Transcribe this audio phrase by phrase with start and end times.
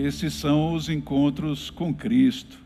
[0.00, 2.56] Esses são os encontros com Cristo.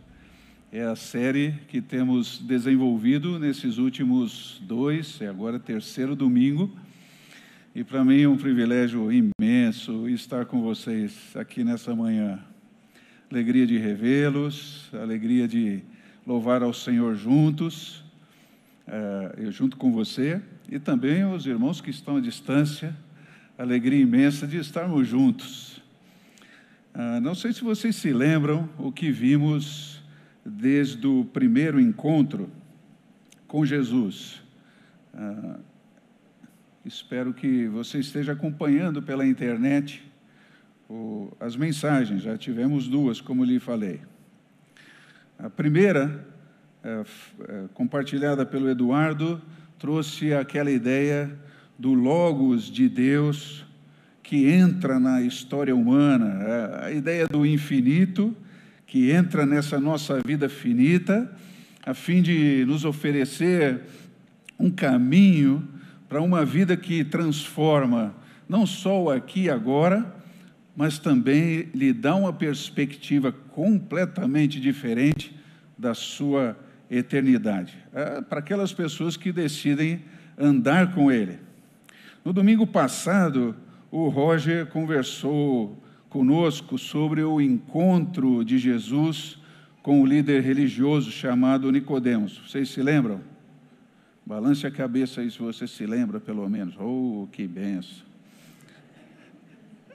[0.70, 6.70] É a série que temos desenvolvido nesses últimos dois, é agora terceiro domingo.
[7.74, 12.38] E para mim é um privilégio imenso estar com vocês aqui nessa manhã.
[13.30, 15.80] Alegria de revê-los, alegria de
[16.26, 18.04] louvar ao Senhor juntos,
[18.86, 20.38] uh, eu junto com você,
[20.70, 22.94] e também os irmãos que estão à distância,
[23.56, 25.71] alegria imensa de estarmos juntos.
[26.94, 30.02] Uh, não sei se vocês se lembram o que vimos
[30.44, 32.50] desde o primeiro encontro
[33.46, 34.42] com Jesus.
[35.14, 35.58] Uh,
[36.84, 40.02] espero que você esteja acompanhando pela internet
[40.88, 42.22] o, as mensagens.
[42.22, 44.02] Já tivemos duas, como lhe falei.
[45.38, 46.26] A primeira,
[46.84, 47.04] é,
[47.48, 49.40] é, compartilhada pelo Eduardo,
[49.78, 51.34] trouxe aquela ideia
[51.78, 53.64] do Logos de Deus
[54.32, 58.34] que entra na história humana, a ideia do infinito
[58.86, 61.30] que entra nessa nossa vida finita,
[61.84, 63.82] a fim de nos oferecer
[64.58, 65.68] um caminho
[66.08, 68.14] para uma vida que transforma
[68.48, 70.16] não só o aqui e agora,
[70.74, 75.36] mas também lhe dá uma perspectiva completamente diferente
[75.76, 76.56] da sua
[76.90, 77.76] eternidade.
[77.92, 80.00] É para aquelas pessoas que decidem
[80.38, 81.38] andar com Ele.
[82.24, 83.54] No domingo passado,
[83.92, 85.76] o Roger conversou
[86.08, 89.38] conosco sobre o encontro de Jesus
[89.82, 92.38] com o líder religioso chamado Nicodemos.
[92.38, 93.20] Vocês se lembram?
[94.24, 96.74] Balance a cabeça aí se você se lembra, pelo menos.
[96.80, 98.06] Oh, que benção!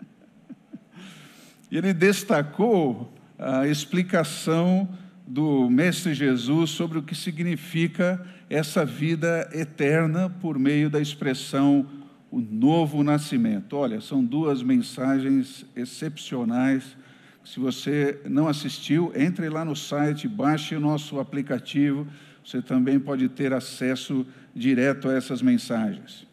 [1.71, 4.87] Ele destacou a explicação
[5.25, 11.87] do Mestre Jesus sobre o que significa essa vida eterna por meio da expressão
[12.31, 13.75] o novo nascimento.
[13.75, 16.97] Olha, são duas mensagens excepcionais.
[17.43, 22.05] Se você não assistiu, entre lá no site, baixe o nosso aplicativo,
[22.43, 26.27] você também pode ter acesso direto a essas mensagens.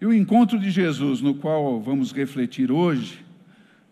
[0.00, 3.24] E o encontro de Jesus, no qual vamos refletir hoje,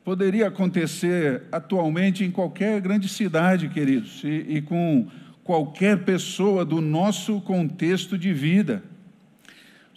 [0.04, 5.06] poderia acontecer atualmente em qualquer grande cidade, queridos, e, e com
[5.44, 8.82] qualquer pessoa do nosso contexto de vida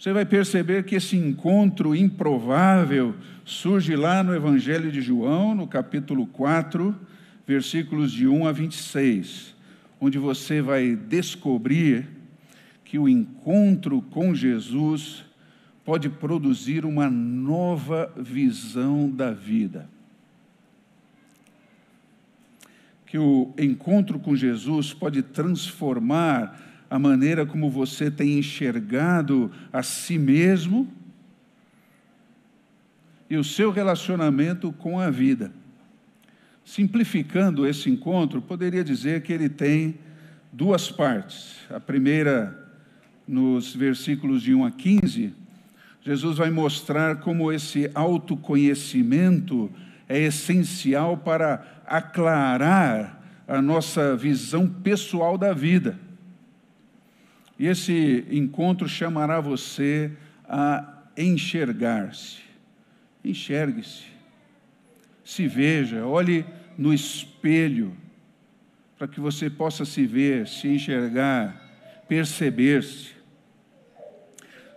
[0.02, 3.14] você vai perceber que esse encontro improvável
[3.44, 6.92] surge lá no Evangelho de João, no capítulo 4,
[7.46, 9.54] versículos de 1 a 26,
[10.00, 12.08] onde você vai descobrir
[12.84, 15.24] que o encontro com Jesus
[15.84, 19.88] pode produzir uma nova visão da vida.
[23.06, 30.18] Que o encontro com Jesus pode transformar a maneira como você tem enxergado a si
[30.18, 30.86] mesmo
[33.30, 35.50] e o seu relacionamento com a vida.
[36.62, 39.94] Simplificando esse encontro, poderia dizer que ele tem
[40.52, 41.60] duas partes.
[41.70, 42.70] A primeira,
[43.26, 45.32] nos versículos de 1 a 15,
[46.02, 49.72] Jesus vai mostrar como esse autoconhecimento
[50.06, 56.11] é essencial para aclarar a nossa visão pessoal da vida.
[57.58, 60.10] E esse encontro chamará você
[60.48, 62.38] a enxergar-se.
[63.24, 64.04] Enxergue-se.
[65.24, 66.44] Se veja, olhe
[66.76, 67.96] no espelho,
[68.98, 73.12] para que você possa se ver, se enxergar, perceber-se.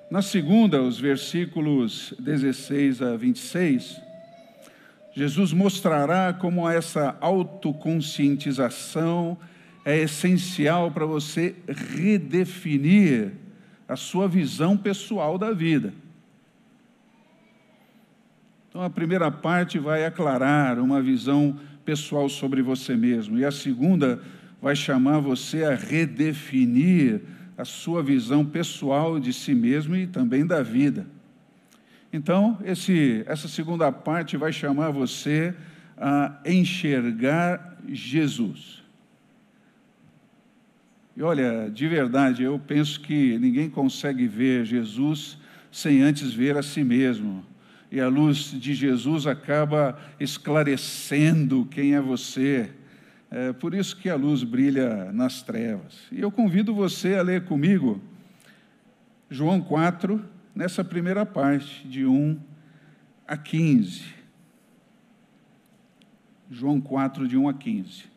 [0.09, 3.99] Na segunda, os versículos 16 a 26,
[5.13, 9.37] Jesus mostrará como essa autoconscientização
[9.85, 13.33] é essencial para você redefinir
[13.87, 15.93] a sua visão pessoal da vida.
[18.67, 24.21] Então, a primeira parte vai aclarar uma visão pessoal sobre você mesmo, e a segunda
[24.59, 27.21] vai chamar você a redefinir
[27.55, 31.05] a sua visão pessoal de si mesmo e também da vida.
[32.11, 35.53] Então, esse, essa segunda parte vai chamar você
[35.95, 38.84] a enxergar Jesus.
[41.15, 45.37] E olha, de verdade, eu penso que ninguém consegue ver Jesus
[45.71, 47.45] sem antes ver a si mesmo.
[47.91, 52.69] E a luz de Jesus acaba esclarecendo quem é você.
[53.31, 56.01] É por isso que a luz brilha nas trevas.
[56.11, 58.01] E eu convido você a ler comigo
[59.29, 60.23] João 4,
[60.53, 62.39] nessa primeira parte, de 1
[63.27, 64.03] a 15.
[66.51, 68.14] João 4, de 1 a 15.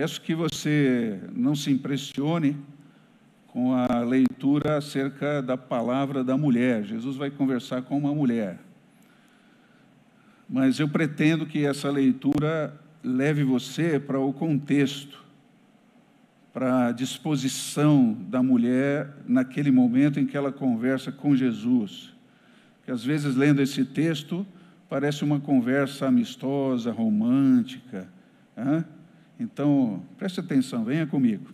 [0.00, 2.56] Peço que você não se impressione
[3.48, 6.84] com a leitura acerca da palavra da mulher.
[6.84, 8.58] Jesus vai conversar com uma mulher.
[10.48, 12.74] mas eu pretendo que essa leitura
[13.04, 15.22] leve você para o contexto,
[16.50, 22.14] para a disposição da mulher naquele momento em que ela conversa com Jesus.
[22.86, 24.46] Que às vezes, lendo esse texto,
[24.88, 28.08] parece uma conversa amistosa, romântica.
[28.56, 28.82] Hein?
[29.40, 31.46] Então, preste atenção, venha comigo.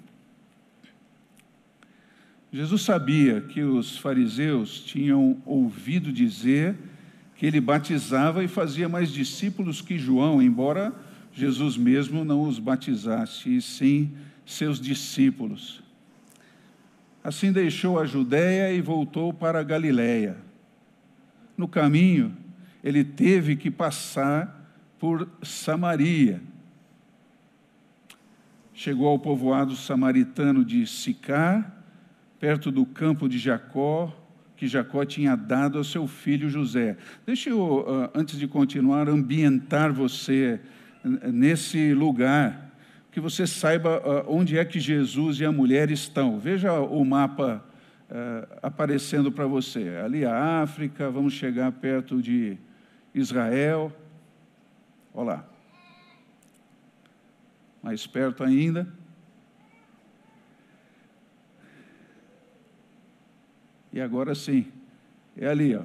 [2.53, 6.77] Jesus sabia que os fariseus tinham ouvido dizer
[7.37, 10.93] que ele batizava e fazia mais discípulos que João, embora
[11.33, 14.11] Jesus mesmo não os batizasse, e sim
[14.45, 15.83] seus discípulos.
[17.23, 20.39] Assim deixou a Judéia e voltou para a Galiléia.
[21.57, 22.37] No caminho,
[22.83, 26.41] ele teve que passar por Samaria.
[28.79, 31.83] Chegou ao povoado samaritano de Sicar,
[32.39, 34.15] perto do campo de Jacó,
[34.55, 36.99] que Jacó tinha dado ao seu filho José.
[37.25, 40.61] Deixa eu, ah, antes de continuar, ambientar você
[41.03, 42.71] nesse lugar,
[43.11, 46.39] que você saiba ah, onde é que Jesus e a mulher estão.
[46.39, 47.65] Veja o mapa
[48.11, 49.89] uh, aparecendo para você.
[50.05, 52.59] Ali a África, vamos chegar perto de
[53.15, 53.91] Israel.
[55.15, 55.56] Olha lá.
[57.83, 58.87] Mais perto ainda.
[63.93, 64.67] E agora sim,
[65.37, 65.85] é ali, ó.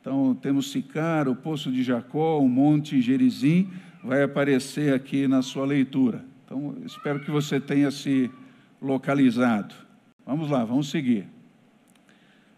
[0.00, 3.70] Então temos Sicar, o Poço de Jacó, o Monte Gerizim,
[4.02, 6.24] vai aparecer aqui na sua leitura.
[6.44, 8.30] Então espero que você tenha se
[8.80, 9.74] localizado.
[10.24, 11.26] Vamos lá, vamos seguir.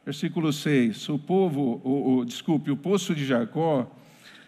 [0.05, 1.09] Versículo 6.
[1.09, 3.91] O povo, o, o, desculpe, o poço de Jacó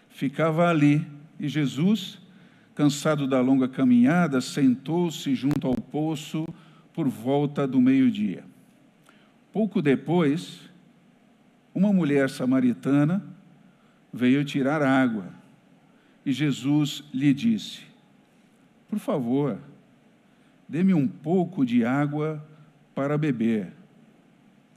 [0.09, 1.05] ficava ali
[1.39, 2.19] e Jesus,
[2.75, 6.45] cansado da longa caminhada, sentou-se junto ao poço
[6.93, 8.43] por volta do meio-dia.
[9.51, 10.61] Pouco depois,
[11.73, 13.23] uma mulher samaritana
[14.13, 15.41] veio tirar água
[16.25, 17.81] e Jesus lhe disse:
[18.89, 19.57] Por favor,
[20.67, 22.45] dê-me um pouco de água
[22.93, 23.73] para beber.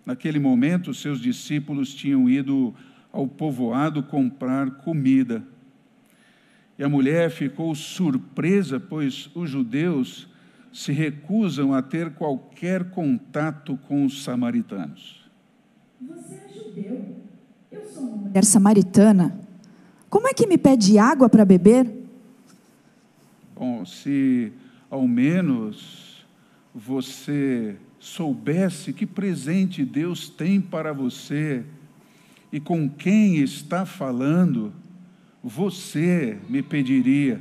[0.04, 2.74] Naquele momento, seus discípulos tinham ido
[3.12, 5.42] ao povoado comprar comida.
[6.78, 10.28] E a mulher ficou surpresa, pois os judeus
[10.72, 15.24] se recusam a ter qualquer contato com os samaritanos.
[16.00, 17.16] Você é judeu.
[17.70, 19.38] Eu sou uma mulher samaritana.
[20.10, 21.90] Como é que me pede água para beber?
[23.54, 24.52] Bom, se
[24.90, 26.26] ao menos
[26.74, 31.64] você soubesse que presente Deus tem para você
[32.52, 34.72] e com quem está falando,
[35.44, 37.38] você me pediria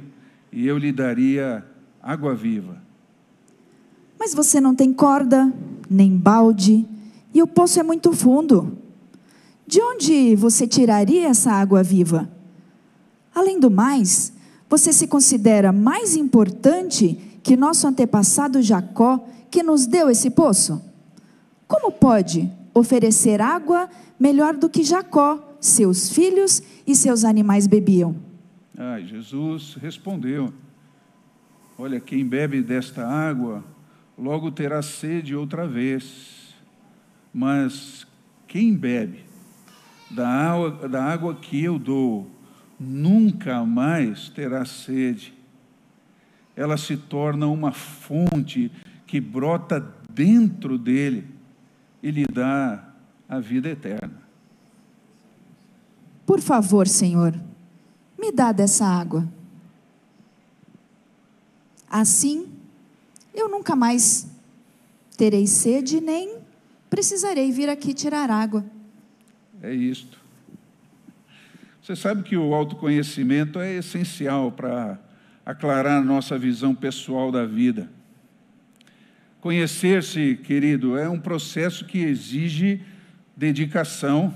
[0.51, 1.65] e eu lhe daria
[2.01, 2.83] água viva.
[4.19, 5.51] Mas você não tem corda,
[5.89, 6.85] nem balde,
[7.33, 8.77] e o poço é muito fundo.
[9.65, 12.29] De onde você tiraria essa água viva?
[13.33, 14.33] Além do mais,
[14.69, 20.81] você se considera mais importante que nosso antepassado Jacó, que nos deu esse poço?
[21.67, 23.89] Como pode oferecer água
[24.19, 28.15] melhor do que Jacó, seus filhos e seus animais bebiam?
[28.77, 30.53] Ah, Jesus respondeu:
[31.77, 33.63] Olha, quem bebe desta água
[34.17, 36.53] logo terá sede outra vez.
[37.33, 38.05] Mas
[38.47, 39.23] quem bebe
[40.11, 42.29] da água, da água que eu dou,
[42.79, 45.33] nunca mais terá sede.
[46.55, 48.71] Ela se torna uma fonte
[49.07, 51.25] que brota dentro dele
[52.03, 52.93] e lhe dá
[53.27, 54.22] a vida eterna.
[56.25, 57.33] Por favor, Senhor,
[58.19, 59.27] me dá dessa água.
[61.89, 62.49] Assim,
[63.33, 64.27] eu nunca mais
[65.17, 66.37] terei sede, nem
[66.89, 68.65] precisarei vir aqui tirar água.
[69.61, 70.19] É isto.
[71.81, 74.97] Você sabe que o autoconhecimento é essencial para
[75.45, 77.89] aclarar nossa visão pessoal da vida.
[79.41, 82.81] Conhecer-se, querido, é um processo que exige
[83.35, 84.33] dedicação.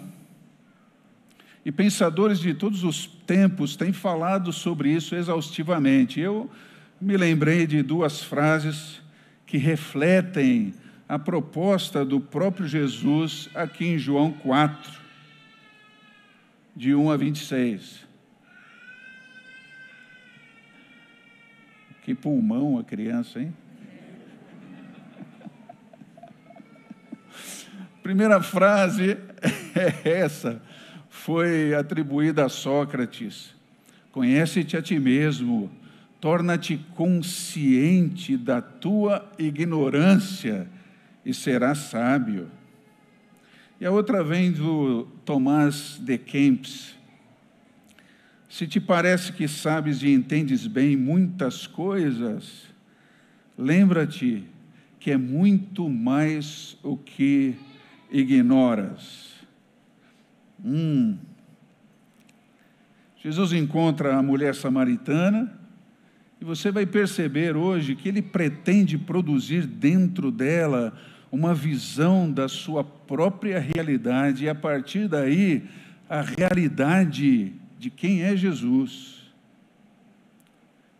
[1.68, 6.18] E pensadores de todos os tempos têm falado sobre isso exaustivamente.
[6.18, 6.50] Eu
[7.02, 9.02] me lembrei de duas frases
[9.46, 10.74] que refletem
[11.10, 14.94] a proposta do próprio Jesus aqui em João 4,
[16.74, 18.08] de 1 a 26.
[22.02, 23.54] Que pulmão a criança, hein?
[28.02, 29.18] Primeira frase
[29.76, 30.62] é essa,
[31.28, 33.54] foi atribuída a Sócrates.
[34.14, 35.70] Conhece-te a ti mesmo
[36.22, 40.70] torna-te consciente da tua ignorância
[41.26, 42.50] e serás sábio.
[43.78, 46.96] E a outra vem do Tomás de Kempis.
[48.48, 52.68] Se te parece que sabes e entendes bem muitas coisas,
[53.58, 54.46] lembra-te
[54.98, 57.54] que é muito mais o que
[58.10, 59.27] ignoras.
[60.64, 61.18] Hum.
[63.18, 65.52] Jesus encontra a mulher samaritana
[66.40, 70.94] e você vai perceber hoje que ele pretende produzir dentro dela
[71.32, 75.64] uma visão da sua própria realidade e a partir daí
[76.10, 79.18] a realidade de quem é Jesus.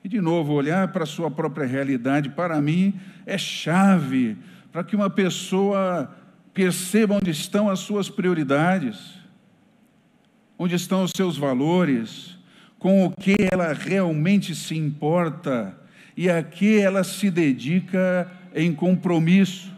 [0.04, 2.94] E de novo, olhar para a sua própria realidade, para mim,
[3.26, 4.38] é chave
[4.72, 6.14] para que uma pessoa
[6.54, 9.14] perceba onde estão as suas prioridades,
[10.58, 12.38] onde estão os seus valores,
[12.80, 15.78] com o que ela realmente se importa
[16.16, 19.72] e a que ela se dedica em compromisso.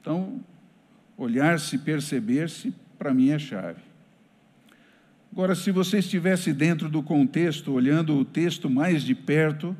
[0.00, 0.40] Então,
[1.16, 3.80] olhar-se, perceber-se, para mim é chave.
[5.32, 9.76] Agora, se você estivesse dentro do contexto, olhando o texto mais de perto,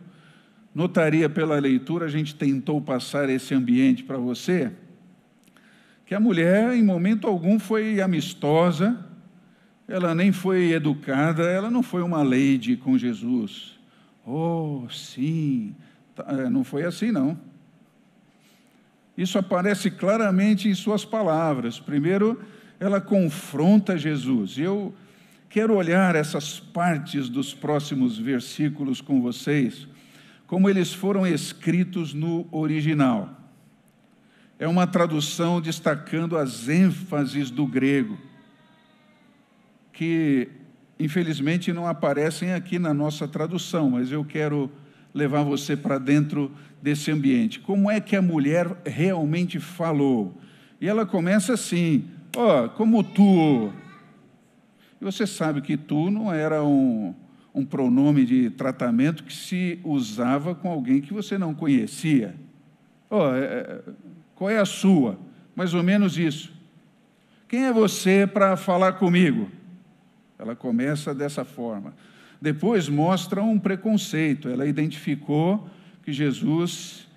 [0.74, 4.70] notaria pela leitura, a gente tentou passar esse ambiente para você,
[6.08, 8.98] que a mulher, em momento algum, foi amistosa,
[9.86, 13.78] ela nem foi educada, ela não foi uma lady com Jesus.
[14.26, 15.76] Oh, sim,
[16.14, 17.38] tá, é, não foi assim, não.
[19.18, 21.78] Isso aparece claramente em suas palavras.
[21.78, 22.42] Primeiro,
[22.80, 24.56] ela confronta Jesus.
[24.56, 24.94] Eu
[25.50, 29.86] quero olhar essas partes dos próximos versículos com vocês,
[30.46, 33.38] como eles foram escritos no original.
[34.58, 38.18] É uma tradução destacando as ênfases do grego,
[39.92, 40.48] que
[40.98, 44.68] infelizmente não aparecem aqui na nossa tradução, mas eu quero
[45.14, 46.50] levar você para dentro
[46.82, 47.60] desse ambiente.
[47.60, 50.36] Como é que a mulher realmente falou?
[50.80, 52.04] E ela começa assim:
[52.36, 53.72] Ó, oh, como tu.
[55.00, 57.14] E você sabe que tu não era um,
[57.54, 62.34] um pronome de tratamento que se usava com alguém que você não conhecia.
[63.08, 63.22] Oh,
[64.38, 65.18] qual é a sua?
[65.56, 66.52] Mais ou menos isso.
[67.48, 69.50] Quem é você para falar comigo?
[70.38, 71.92] Ela começa dessa forma.
[72.40, 74.48] Depois mostra um preconceito.
[74.48, 75.68] Ela identificou
[76.04, 77.08] que Jesus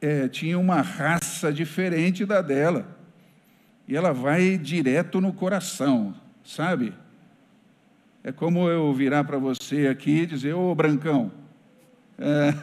[0.00, 2.96] é, tinha uma raça diferente da dela
[3.86, 6.94] e ela vai direto no coração, sabe?
[8.22, 11.30] É como eu virar para você aqui e dizer, ô brancão,
[12.18, 12.54] é,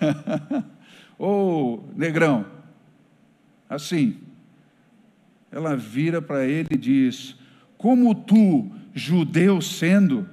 [1.19, 2.60] ô negrão,
[3.71, 4.17] assim.
[5.49, 7.35] Ela vira para ele e diz:
[7.77, 10.27] Como tu, judeu sendo,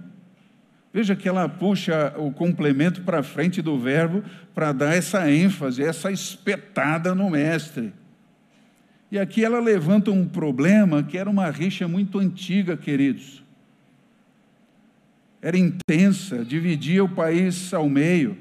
[0.93, 4.23] veja que ela puxa o complemento para frente do verbo
[4.55, 7.93] para dar essa ênfase, essa espetada no mestre.
[9.11, 13.43] E aqui ela levanta um problema que era uma rixa muito antiga, queridos.
[15.41, 18.37] Era intensa, dividia o país ao meio,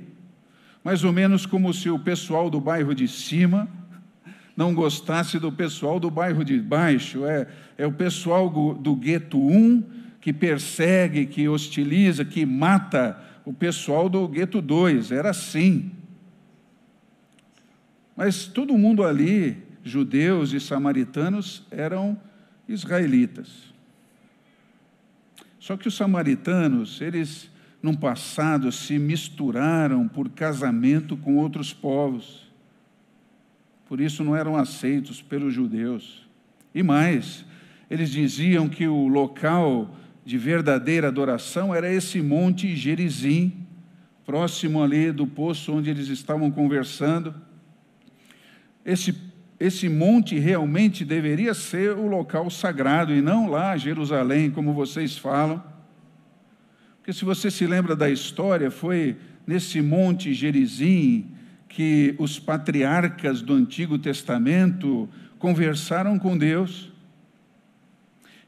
[0.83, 3.69] mais ou menos como se o pessoal do bairro de cima
[4.57, 7.23] não gostasse do pessoal do bairro de baixo.
[7.27, 7.47] É,
[7.77, 9.83] é o pessoal do, gueto 1
[10.19, 15.11] que persegue, que hostiliza, que mata o pessoal do gueto 2.
[15.11, 15.91] Era assim.
[18.15, 22.19] Mas todo mundo ali judeus e samaritanos eram
[22.67, 23.71] israelitas.
[25.59, 32.46] Só que os samaritanos, eles, num passado, se misturaram por casamento com outros povos.
[33.87, 36.27] Por isso não eram aceitos pelos judeus.
[36.73, 37.45] E mais,
[37.89, 43.65] eles diziam que o local de verdadeira adoração era esse monte Gerizim,
[44.25, 47.33] próximo ali do poço onde eles estavam conversando.
[48.83, 49.15] Esse
[49.59, 55.63] esse monte realmente deveria ser o local sagrado e não lá Jerusalém, como vocês falam.
[56.97, 59.17] Porque se você se lembra da história, foi
[59.47, 61.31] nesse monte Gerizim
[61.77, 65.07] que os patriarcas do Antigo Testamento
[65.37, 66.91] conversaram com Deus.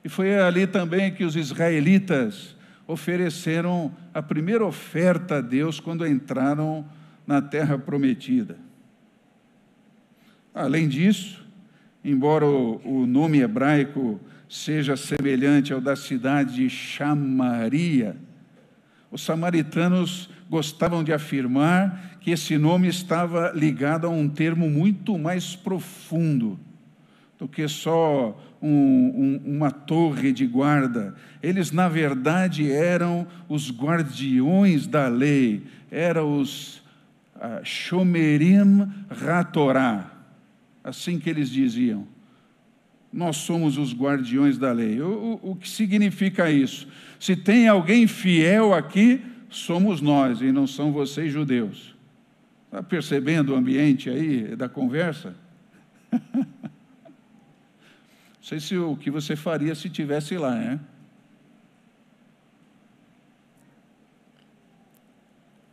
[0.04, 2.58] E foi ali também que os israelitas
[2.88, 6.84] ofereceram a primeira oferta a Deus quando entraram
[7.28, 8.58] na terra prometida.
[10.52, 11.46] Além disso,
[12.04, 14.20] embora o, nome hebraico
[14.50, 18.18] seja semelhante ao da cidade de Chamaria,
[19.12, 25.56] os samaritanos gostavam de afirmar que esse nome estava ligado a um termo muito mais
[25.56, 26.60] profundo
[27.38, 31.16] do que só um, um, uma torre de guarda.
[31.42, 36.78] Eles, na verdade, eram os guardiões da lei, eram os
[37.36, 40.20] uh, Shomerim Ratorá
[40.84, 42.08] assim que eles diziam.
[43.12, 45.02] nós somos os guardiões da lei.
[45.02, 46.88] O, o, o, que significa isso?
[47.20, 51.89] Se tem alguém fiel aqui, somos nós e não são vocês judeus.
[52.70, 55.34] Está percebendo o ambiente aí da conversa?
[56.14, 56.46] não
[58.40, 60.80] sei se o que você faria se tivesse lá, né?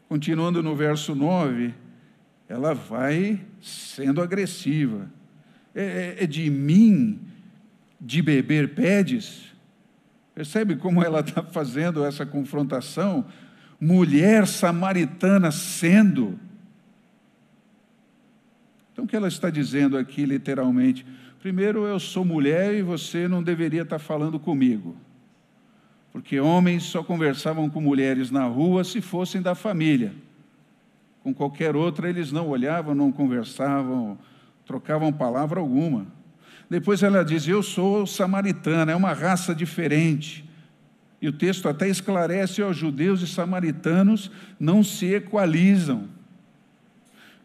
[0.08, 1.74] Continuando no verso 9,
[2.48, 5.10] ela vai sendo agressiva.
[5.74, 7.20] É, é, é de mim
[8.00, 9.54] de beber pedes?
[10.34, 13.26] Percebe como ela está fazendo essa confrontação?
[13.78, 16.40] Mulher samaritana sendo.
[18.96, 21.04] Então, o que ela está dizendo aqui, literalmente?
[21.38, 24.96] Primeiro, eu sou mulher e você não deveria estar falando comigo.
[26.14, 30.14] Porque homens só conversavam com mulheres na rua se fossem da família.
[31.22, 34.16] Com qualquer outra, eles não olhavam, não conversavam,
[34.64, 36.06] trocavam palavra alguma.
[36.70, 40.42] Depois ela diz: Eu sou samaritana, é uma raça diferente.
[41.20, 46.15] E o texto até esclarece: os judeus e samaritanos não se equalizam.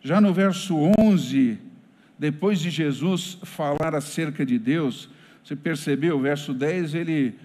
[0.04, 1.60] Já no verso 11,
[2.18, 5.10] depois de Jesus falar acerca de Deus,
[5.44, 7.36] você percebeu, o verso 10, ele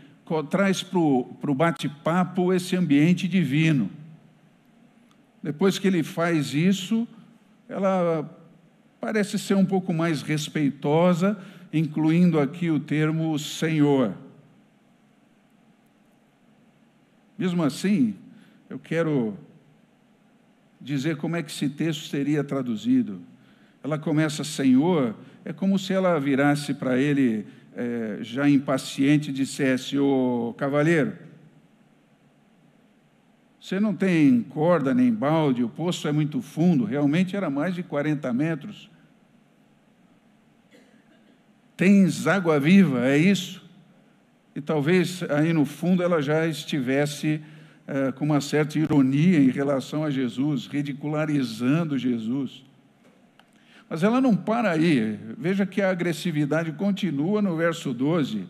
[0.51, 3.91] traz para o bate-papo esse ambiente divino.
[5.43, 7.07] Depois que ele faz isso,
[7.69, 8.29] ela
[9.01, 11.39] parece ser um pouco mais respeitosa,
[11.73, 14.15] incluindo aqui o termo Senhor.
[17.39, 18.15] Mesmo assim,
[18.69, 19.37] eu quero
[20.81, 23.21] dizer como é que esse texto seria traduzido.
[23.83, 25.15] Ela começa Senhor,
[25.45, 31.13] é como se ela virasse para ele, é, já impaciente, e dissesse: Ô cavalheiro,
[33.61, 37.83] você não tem corda nem balde, o poço é muito fundo, realmente era mais de
[37.83, 38.89] 40 metros.
[41.77, 43.69] Tens água viva, é isso?
[44.55, 47.43] E talvez aí no fundo ela já estivesse
[47.87, 52.65] é, com uma certa ironia em relação a Jesus, ridicularizando Jesus.
[53.89, 55.19] Mas ela não para aí.
[55.39, 58.47] Veja que a agressividade continua no verso 12.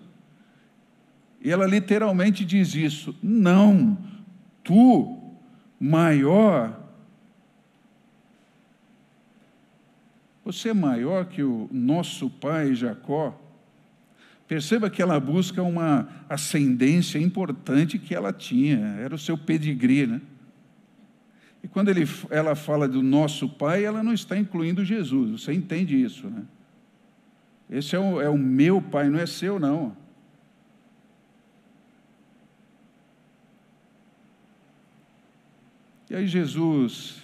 [1.42, 3.99] E ela literalmente diz isso: Não,
[4.64, 5.20] tu,
[5.79, 6.87] maior
[10.46, 13.37] Você é maior que o nosso pai Jacó?
[14.49, 20.21] Perceba que ela busca uma ascendência importante que ela tinha, era o seu pedigree, né?
[21.65, 26.01] E quando ele, ela fala do nosso pai, ela não está incluindo Jesus, você entende
[26.01, 26.45] isso, né?
[27.69, 29.97] Esse é o, é o meu pai, não é seu, não.
[36.09, 37.21] E aí Jesus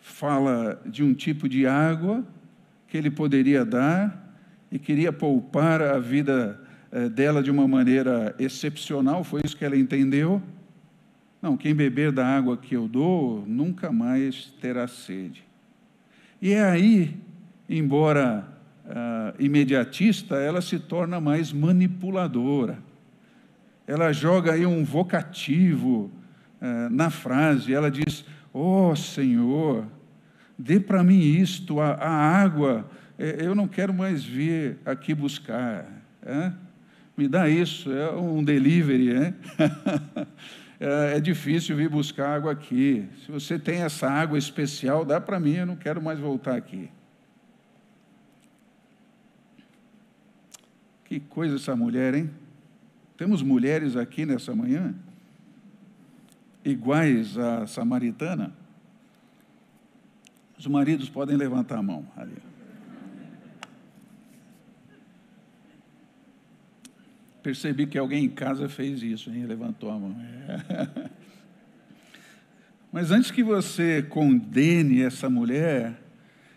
[0.00, 2.26] fala de um tipo de água
[2.86, 4.27] que ele poderia dar
[4.70, 9.76] e queria poupar a vida eh, dela de uma maneira excepcional, foi isso que ela
[9.76, 10.42] entendeu.
[11.40, 15.44] Não, quem beber da água que eu dou nunca mais terá sede.
[16.42, 17.16] E é aí,
[17.68, 18.46] embora
[18.84, 22.78] uh, imediatista, ela se torna mais manipuladora.
[23.86, 26.10] Ela joga aí um vocativo
[26.60, 29.86] uh, na frase, ela diz: Ó oh, Senhor,
[30.58, 35.84] dê para mim isto, a, a, água, eu não quero mais vir aqui buscar.
[36.22, 36.52] É?
[37.16, 39.34] Me dá isso, é um delivery, é?
[40.78, 41.16] é?
[41.16, 43.08] é difícil vir buscar água aqui.
[43.24, 46.88] Se você tem essa água especial, dá para mim, eu não quero mais voltar aqui.
[51.04, 52.30] Que coisa essa mulher, hein?
[53.16, 54.94] Temos mulheres aqui nessa manhã
[56.64, 58.52] iguais à samaritana?
[60.56, 62.36] Os maridos podem levantar a mão ali.
[67.48, 69.46] Percebi que alguém em casa fez isso, hein?
[69.46, 70.14] levantou a mão.
[70.20, 71.10] É.
[72.92, 75.98] Mas antes que você condene essa mulher,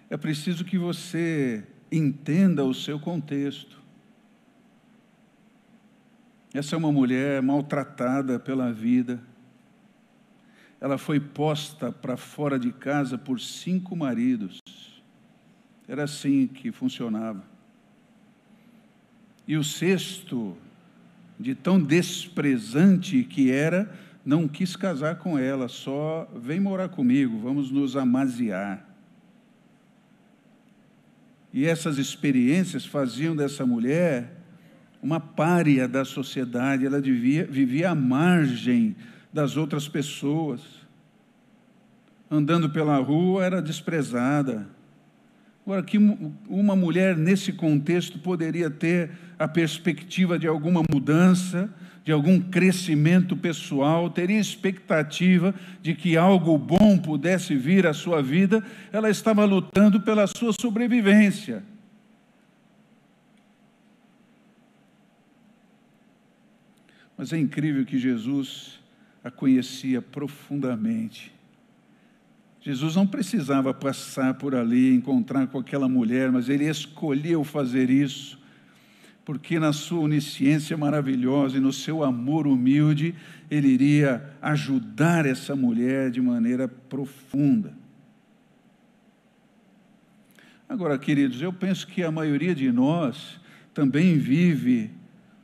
[0.10, 3.80] é preciso que você entenda o seu contexto.
[6.54, 9.18] Essa é uma mulher maltratada pela vida
[10.82, 14.60] ela foi posta para fora de casa por cinco maridos.
[15.88, 17.46] Era assim que funcionava.
[19.48, 20.58] E o sexto,
[21.42, 23.92] de tão desprezante que era,
[24.26, 28.88] não quis casar com ela, só vem morar comigo, vamos nos amaziar.
[31.52, 34.38] E essas experiências faziam dessa mulher
[35.02, 38.96] uma párea da sociedade, ela devia, vivia à margem
[39.34, 40.62] das outras pessoas.
[42.30, 44.70] Andando pela rua era desprezada,
[45.66, 45.98] Agora, que
[46.50, 51.70] uma mulher nesse contexto poderia ter a perspectiva de alguma mudança,
[52.04, 58.64] de algum crescimento pessoal, teria expectativa de que algo bom pudesse vir à sua vida,
[58.92, 61.64] ela estava lutando pela sua sobrevivência.
[67.16, 68.80] Mas é incrível que Jesus
[69.24, 71.32] a conhecia profundamente.
[72.62, 78.40] Jesus não precisava passar por ali, encontrar com aquela mulher, mas ele escolheu fazer isso,
[79.26, 83.16] porque na sua onisciência maravilhosa e no seu amor humilde,
[83.50, 87.74] ele iria ajudar essa mulher de maneira profunda.
[90.70, 93.40] Agora, queridos, eu penso que a maioria de nós
[93.74, 94.92] também vive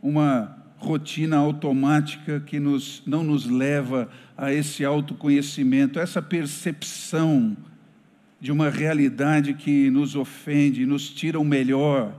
[0.02, 7.58] uma rotina automática que nos, não nos leva a esse autoconhecimento, essa percepção
[8.40, 12.16] de uma realidade que nos ofende, nos tira o melhor,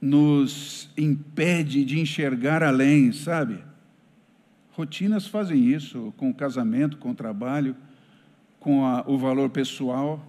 [0.00, 3.58] nos impede de enxergar além, sabe?
[4.70, 7.76] Rotinas fazem isso com o casamento, com o trabalho,
[8.60, 10.24] com a, o valor pessoal.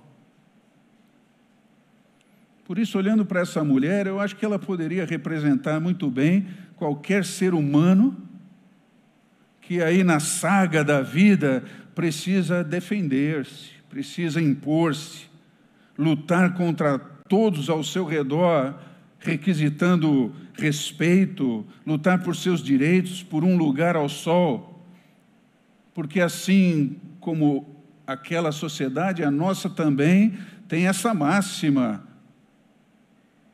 [2.65, 6.47] Por isso, olhando para essa mulher, eu acho que ela poderia representar muito bem
[6.79, 8.17] qualquer ser humano
[9.59, 11.63] que aí na saga da vida
[11.93, 15.25] precisa defender-se, precisa impor-se,
[15.97, 18.79] lutar contra todos ao seu redor,
[19.19, 24.81] requisitando respeito, lutar por seus direitos, por um lugar ao sol.
[25.93, 30.33] Porque assim como aquela sociedade, a nossa também
[30.67, 32.03] tem essa máxima.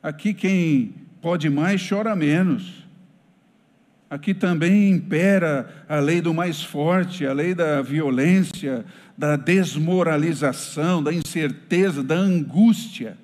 [0.00, 2.85] Aqui quem pode mais chora menos.
[4.08, 8.84] Aqui também impera a lei do mais forte, a lei da violência,
[9.18, 13.18] da desmoralização, da incerteza, da angústia.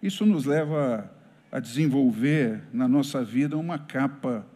[0.00, 1.10] Isso nos leva
[1.50, 4.46] a desenvolver na nossa vida uma capa,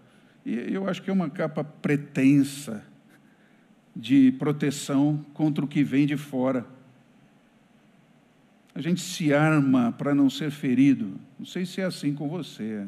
[0.47, 2.85] e eu acho que é uma capa pretensa
[3.97, 6.65] de proteção contra o que vem de fora.
[8.75, 11.19] A gente se arma para não ser ferido.
[11.39, 12.87] Não sei se é assim com você.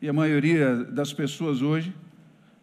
[0.00, 1.92] E a maioria das pessoas hoje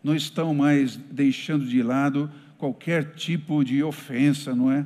[0.04, 4.86] não estão mais deixando de lado qualquer tipo de ofensa, não é?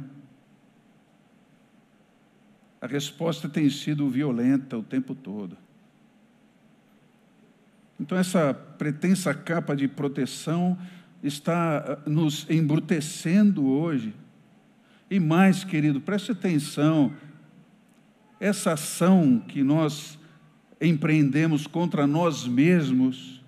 [2.82, 5.58] A resposta tem sido violenta o tempo todo.
[8.00, 10.78] Então, essa pretensa capa de proteção
[11.24, 14.14] está ah, nos embrutecendo hoje.
[15.10, 17.14] E mais, querido, preste atenção,
[18.40, 20.18] essa ação que nós
[20.80, 23.44] empreendemos contra nós mesmos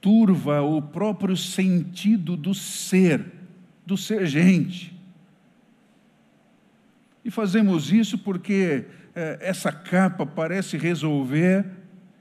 [0.00, 3.24] turva o próprio sentido do ser,
[3.86, 4.94] do ser gente.
[7.24, 11.64] E fazemos isso porque eh, essa capa parece resolver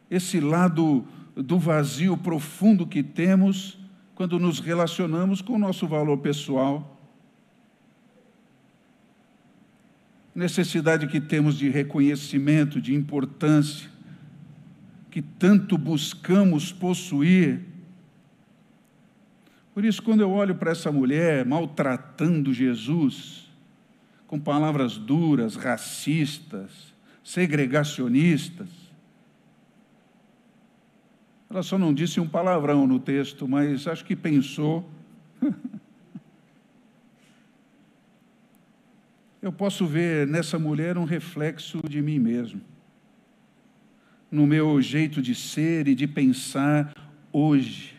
[0.10, 3.78] esse lado do vazio profundo que temos
[4.16, 7.00] quando nos relacionamos com o nosso valor pessoal,
[10.36, 13.90] necessidade que temos de reconhecimento, de importância,
[15.10, 17.62] que tanto buscamos possuir.
[19.74, 23.48] Por isso, quando eu olho para essa mulher maltratando Jesus,
[24.28, 28.83] com palavras duras, racistas, segregacionistas,
[31.54, 34.90] ela só não disse um palavrão no texto, mas acho que pensou.
[39.40, 42.60] Eu posso ver nessa mulher um reflexo de mim mesmo,
[44.32, 46.92] no meu jeito de ser e de pensar
[47.32, 47.94] hoje.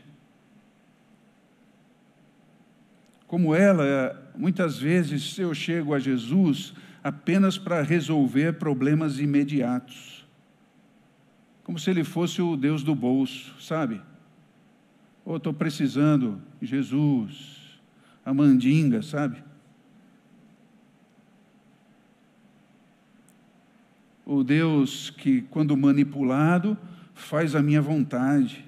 [3.28, 6.72] Como ela, muitas vezes eu chego a Jesus
[7.04, 10.23] apenas para resolver problemas imediatos
[11.64, 14.00] como se ele fosse o Deus do bolso, sabe?
[15.24, 17.80] Ou oh, estou precisando, Jesus,
[18.24, 19.42] a mandinga, sabe?
[24.26, 26.76] O Deus que, quando manipulado,
[27.14, 28.64] faz a minha vontade.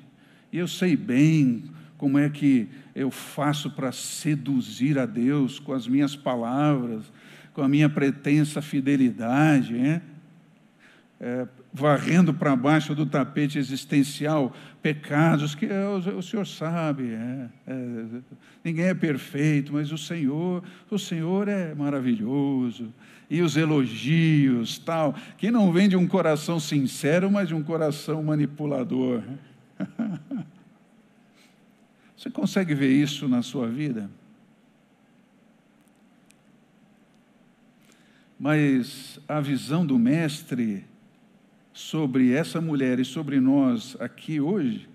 [0.51, 1.65] E eu sei bem
[1.99, 7.05] como é que eu faço para seduzir a Deus com as minhas palavras,
[7.53, 10.03] com a minha pretensa fidelidade, é?
[11.19, 17.13] É, varrendo para baixo do tapete existencial pecados que o, o Senhor sabe.
[17.13, 18.05] É, é,
[18.65, 22.95] ninguém é perfeito, mas o Senhor, o Senhor é maravilhoso.
[23.29, 28.23] E os elogios, tal, que não vem de um coração sincero, mas de um coração
[28.23, 29.23] manipulador.
[32.17, 34.11] Você consegue ver isso na sua vida?
[38.41, 40.87] Mas a visão do Mestre
[41.77, 44.89] sobre essa mulher e sobre nós aqui hoje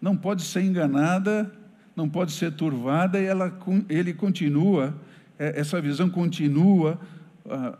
[0.00, 1.52] não pode ser enganada,
[1.94, 3.52] não pode ser turvada, e ela,
[3.86, 4.94] ele continua,
[5.38, 6.98] é, essa visão continua
[7.44, 7.76] ah,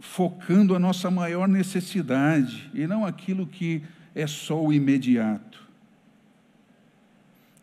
[0.00, 5.62] focando a nossa maior necessidade e não aquilo que é só o imediato.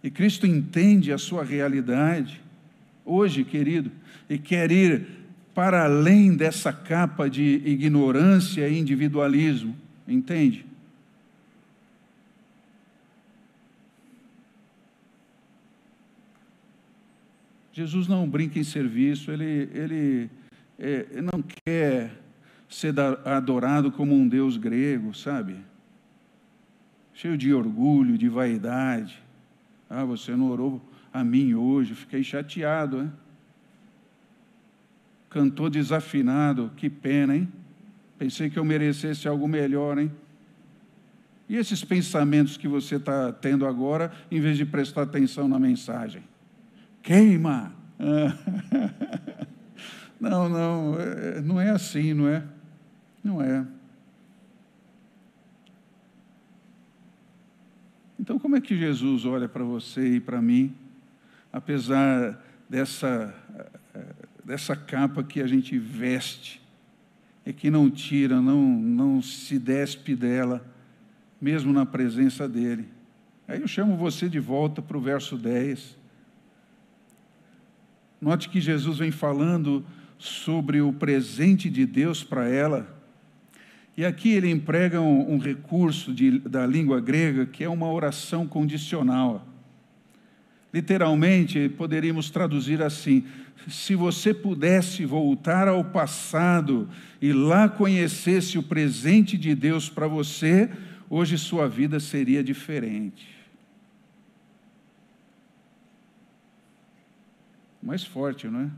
[0.01, 2.41] E Cristo entende a sua realidade
[3.03, 3.91] hoje, querido,
[4.29, 5.24] e quer ir
[5.55, 9.73] para além dessa capa de ignorância e individualismo,
[10.05, 10.65] entende?
[17.71, 20.29] Jesus não brinca em serviço, ele, ele,
[20.77, 22.11] é, não quer
[22.69, 25.55] ser adorado como um Deus grego, sabe?
[27.13, 29.23] Cheio de orgulho, de vaidade.
[29.89, 30.81] Ah, você não orou
[31.13, 33.11] a mim hoje, fiquei chateado, hein?
[35.35, 37.51] Cantou desafinado, que pena, hein?
[38.17, 40.09] Pensei que eu merecesse algo melhor, hein?
[41.49, 46.23] E esses pensamentos que você está tendo agora, em vez de prestar atenção na mensagem?
[47.03, 47.73] Queima!
[50.17, 52.41] Não, não, é, não é assim, não é?
[53.21, 53.67] Não é.
[58.17, 60.73] Então, como é que Jesus olha para você e para mim,
[61.51, 63.35] apesar dessa,
[64.45, 66.61] dessa capa que a gente veste,
[67.45, 70.65] e que não tira, não, não se despe dela,
[71.41, 72.87] mesmo na presença dEle?
[73.47, 75.97] Aí eu chamo você de volta para o verso 10.
[78.21, 79.85] Note que Jesus vem falando
[80.17, 82.95] sobre o presente de Deus para ela
[83.97, 88.45] e aqui ele emprega um, um recurso de, da língua grega que é uma oração
[88.45, 89.45] condicional.
[90.75, 93.25] Literalmente, poderíamos traduzir assim:
[93.65, 96.89] se você pudesse voltar ao passado
[97.21, 100.69] e lá conhecesse o presente de Deus para você,
[101.09, 103.25] hoje sua vida seria diferente.
[107.81, 108.69] Mais forte, não é?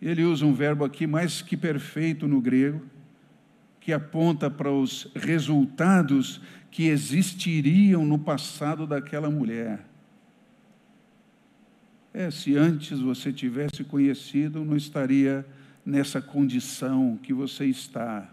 [0.00, 2.82] Ele usa um verbo aqui mais que perfeito no grego,
[3.88, 9.80] que aponta para os resultados que existiriam no passado daquela mulher.
[12.12, 15.42] É, se antes você tivesse conhecido, não estaria
[15.86, 18.30] nessa condição que você está.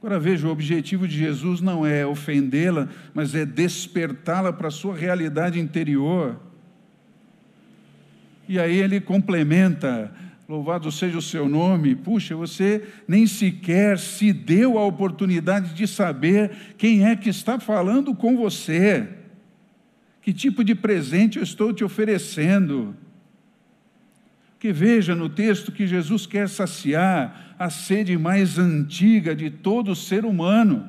[0.00, 4.94] Agora veja, o objetivo de Jesus não é ofendê-la, mas é despertá-la para a sua
[4.94, 6.40] realidade interior.
[8.48, 10.14] E aí ele complementa:
[10.48, 11.94] Louvado seja o seu nome.
[11.94, 18.14] Puxa, você nem sequer se deu a oportunidade de saber quem é que está falando
[18.14, 19.06] com você.
[20.22, 22.96] Que tipo de presente eu estou te oferecendo?
[24.58, 30.24] Que veja no texto que Jesus quer saciar a sede mais antiga de todo ser
[30.24, 30.88] humano.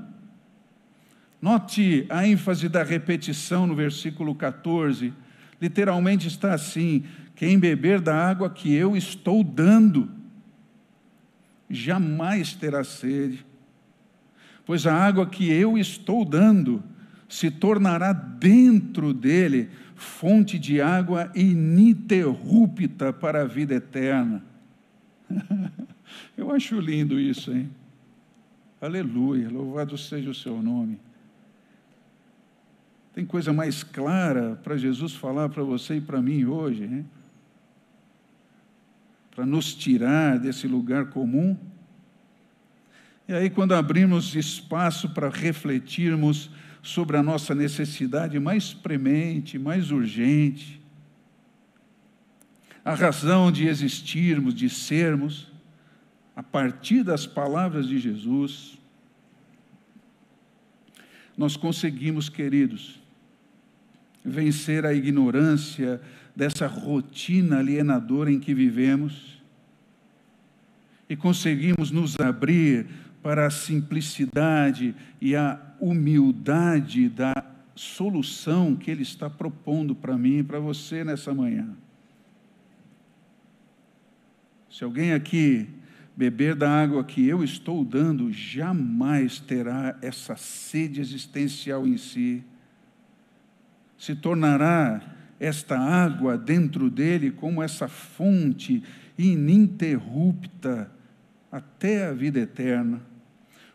[1.42, 5.14] Note a ênfase da repetição no versículo 14.
[5.62, 7.04] Literalmente está assim:
[7.36, 10.10] quem beber da água que eu estou dando,
[11.70, 13.46] jamais terá sede,
[14.66, 16.84] pois a água que eu estou dando
[17.28, 24.44] se tornará dentro dele fonte de água ininterrupta para a vida eterna.
[26.36, 27.70] Eu acho lindo isso, hein?
[28.82, 31.00] Aleluia, louvado seja o seu nome.
[33.20, 37.06] Tem coisa mais clara para Jesus falar para você e para mim hoje, hein?
[39.36, 41.58] para nos tirar desse lugar comum.
[43.28, 46.50] E aí, quando abrimos espaço para refletirmos
[46.82, 50.82] sobre a nossa necessidade mais premente, mais urgente,
[52.86, 55.52] a razão de existirmos, de sermos,
[56.34, 58.80] a partir das palavras de Jesus,
[61.38, 62.99] nós conseguimos, queridos,
[64.30, 66.00] vencer a ignorância
[66.36, 69.42] dessa rotina alienadora em que vivemos
[71.10, 72.88] e conseguimos nos abrir
[73.22, 77.34] para a simplicidade e a humildade da
[77.76, 81.68] solução que Ele está propondo para mim e para você nessa manhã.
[84.70, 85.68] Se alguém aqui
[86.16, 92.44] beber da água que eu estou dando, jamais terá essa sede existencial em si.
[94.00, 95.02] Se tornará
[95.40, 98.82] esta água dentro dele como essa fonte
[99.18, 100.90] ininterrupta
[101.52, 103.02] até a vida eterna,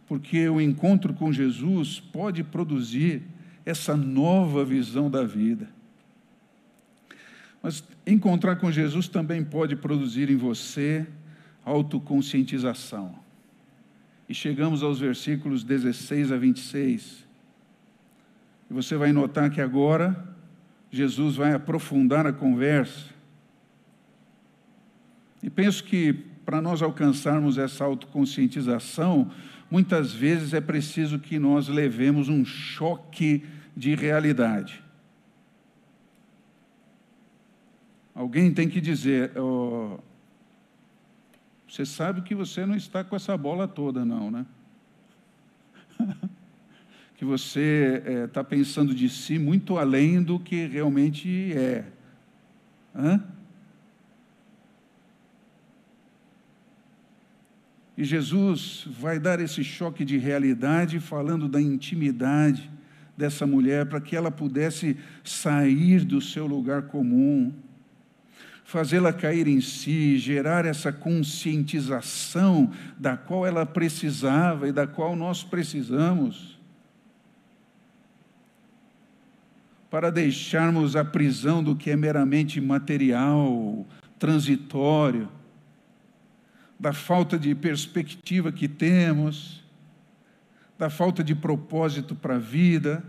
[0.07, 3.23] porque o encontro com Jesus pode produzir
[3.65, 5.69] essa nova visão da vida.
[7.63, 11.07] Mas encontrar com Jesus também pode produzir em você
[11.65, 13.15] autoconscientização.
[14.29, 17.24] E chegamos aos versículos 16 a 26.
[18.71, 20.35] E você vai notar que agora
[20.91, 23.11] Jesus vai aprofundar a conversa.
[25.43, 26.13] E penso que
[26.45, 29.31] para nós alcançarmos essa autoconscientização,
[29.71, 33.45] muitas vezes é preciso que nós levemos um choque
[33.77, 34.83] de realidade.
[38.15, 39.99] Alguém tem que dizer: oh,
[41.69, 44.47] você sabe que você não está com essa bola toda, não, né?
[47.17, 51.85] que você está é, pensando de si muito além do que realmente é.
[52.95, 53.23] Hã?
[57.97, 62.69] E Jesus vai dar esse choque de realidade, falando da intimidade
[63.17, 67.53] dessa mulher, para que ela pudesse sair do seu lugar comum,
[68.65, 75.45] fazê-la cair em si, gerar essa conscientização da qual ela precisava e da qual nós
[75.45, 76.54] precisamos,
[79.95, 83.87] para deixarmos a prisão do que é meramente material,
[84.19, 85.29] transitório,
[86.77, 89.63] da falta de perspectiva que temos,
[90.77, 93.05] da falta de propósito para a vida,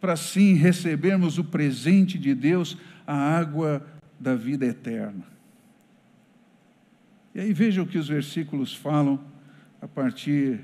[0.00, 3.84] para sim recebermos o presente de Deus, a água
[4.20, 5.24] da vida eterna.
[7.34, 9.18] E aí veja o que os versículos falam
[9.82, 10.60] a partir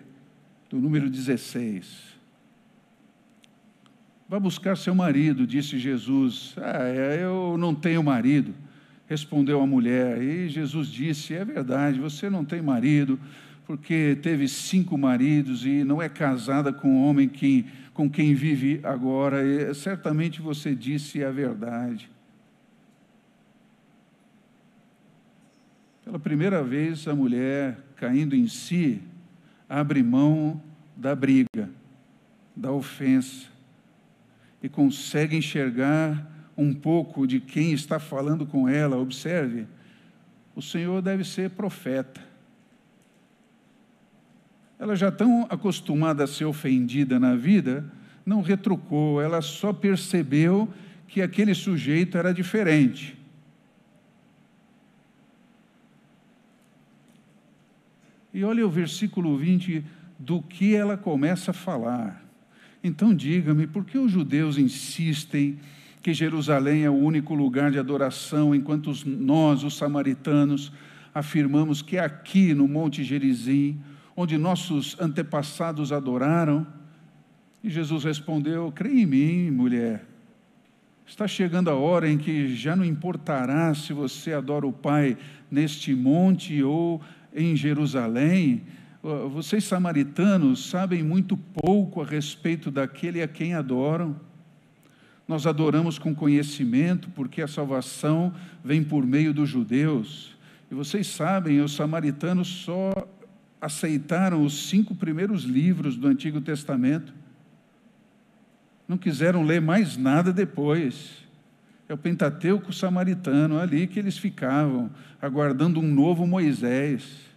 [0.70, 2.15] do número 16.
[4.28, 6.54] Vá buscar seu marido, disse Jesus.
[6.56, 8.52] Ah, é, eu não tenho marido,
[9.08, 10.20] respondeu a mulher.
[10.20, 13.20] E Jesus disse: É verdade, você não tem marido,
[13.66, 18.80] porque teve cinco maridos e não é casada com o homem que, com quem vive
[18.82, 19.44] agora.
[19.44, 22.10] E, certamente você disse a verdade.
[26.04, 29.00] Pela primeira vez, a mulher, caindo em si,
[29.68, 30.60] abre mão
[30.96, 31.68] da briga,
[32.56, 33.55] da ofensa,
[34.66, 38.96] e consegue enxergar um pouco de quem está falando com ela.
[38.96, 39.64] Observe,
[40.56, 42.20] o Senhor deve ser profeta.
[44.76, 47.84] Ela já tão acostumada a ser ofendida na vida,
[48.26, 50.68] não retrucou, ela só percebeu
[51.06, 53.16] que aquele sujeito era diferente.
[58.34, 59.84] E olha o versículo 20
[60.18, 62.25] do que ela começa a falar.
[62.82, 65.58] Então diga-me, por que os judeus insistem
[66.02, 70.72] que Jerusalém é o único lugar de adoração, enquanto nós, os samaritanos,
[71.12, 73.80] afirmamos que é aqui no Monte Gerizim,
[74.16, 76.66] onde nossos antepassados adoraram?
[77.62, 80.06] E Jesus respondeu: Creia em mim, mulher.
[81.06, 85.16] Está chegando a hora em que já não importará se você adora o Pai
[85.50, 87.00] neste monte ou
[87.34, 88.62] em Jerusalém,
[89.30, 94.16] vocês samaritanos sabem muito pouco a respeito daquele a quem adoram.
[95.28, 100.36] Nós adoramos com conhecimento, porque a salvação vem por meio dos judeus.
[100.70, 102.92] E vocês sabem, os samaritanos só
[103.60, 107.14] aceitaram os cinco primeiros livros do Antigo Testamento.
[108.88, 111.24] Não quiseram ler mais nada depois.
[111.88, 114.90] É o Pentateuco samaritano, ali que eles ficavam,
[115.22, 117.35] aguardando um novo Moisés.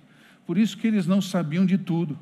[0.50, 2.18] Por isso que eles não sabiam de tudo.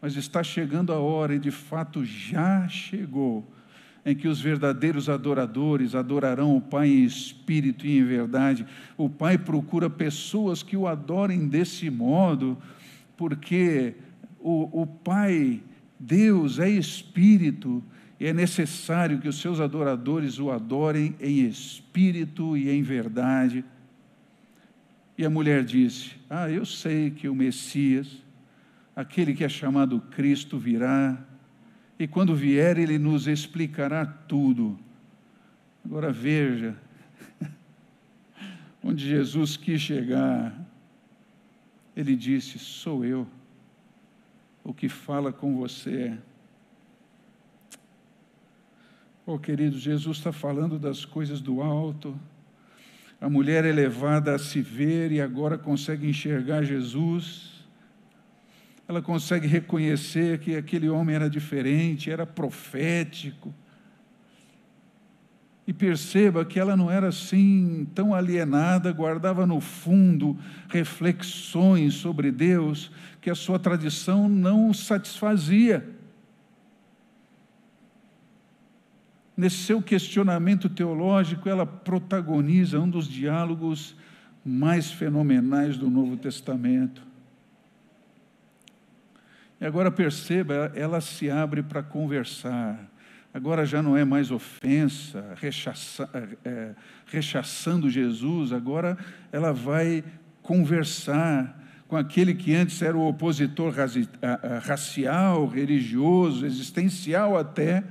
[0.00, 3.46] Mas está chegando a hora, e de fato já chegou,
[4.02, 8.66] em que os verdadeiros adoradores adorarão o Pai em espírito e em verdade.
[8.96, 12.56] O Pai procura pessoas que o adorem desse modo,
[13.18, 13.94] porque
[14.38, 15.60] o, o Pai,
[15.98, 17.84] Deus, é espírito
[18.18, 23.62] e é necessário que os seus adoradores o adorem em espírito e em verdade.
[25.20, 28.24] E a mulher disse: Ah, eu sei que o Messias,
[28.96, 31.22] aquele que é chamado Cristo, virá,
[31.98, 34.78] e quando vier, ele nos explicará tudo.
[35.84, 36.74] Agora veja,
[38.82, 40.58] onde Jesus quis chegar,
[41.94, 43.28] ele disse: Sou eu,
[44.64, 46.16] o que fala com você.
[49.26, 52.18] Oh, querido, Jesus está falando das coisas do alto
[53.20, 57.66] a mulher é levada a se ver e agora consegue enxergar Jesus.
[58.88, 63.54] Ela consegue reconhecer que aquele homem era diferente, era profético.
[65.66, 70.36] E perceba que ela não era assim tão alienada, guardava no fundo
[70.68, 72.90] reflexões sobre Deus
[73.20, 75.99] que a sua tradição não satisfazia.
[79.40, 83.96] Nesse seu questionamento teológico, ela protagoniza um dos diálogos
[84.44, 87.00] mais fenomenais do Novo Testamento.
[89.58, 92.86] E agora perceba, ela se abre para conversar.
[93.32, 96.06] Agora já não é mais ofensa, rechaça,
[96.44, 96.74] é,
[97.06, 98.98] rechaçando Jesus, agora
[99.32, 100.04] ela vai
[100.42, 103.72] conversar com aquele que antes era o opositor
[104.62, 107.82] racial, religioso, existencial até,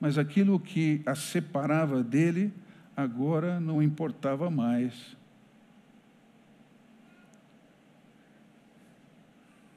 [0.00, 2.52] mas aquilo que a separava dele
[2.96, 5.16] agora não importava mais.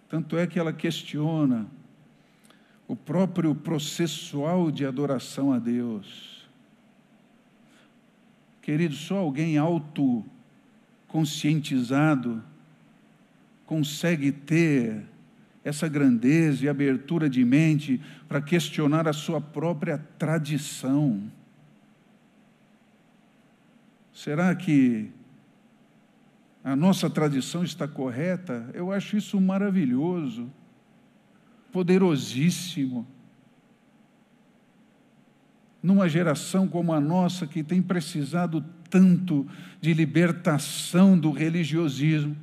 [0.10, 1.68] Tanto é que ela questiona
[2.88, 6.48] o próprio processual de adoração a Deus.
[8.62, 12.42] Querido, só alguém autoconscientizado
[13.66, 15.04] consegue ter
[15.68, 21.30] essa grandeza e abertura de mente para questionar a sua própria tradição.
[24.14, 25.12] Será que
[26.64, 30.50] a nossa tradição está correta, eu acho isso maravilhoso,
[31.72, 33.06] poderosíssimo.
[35.84, 39.46] Numa geração como a nossa, que tem precisado tanto
[39.82, 42.36] de libertação do religiosismo,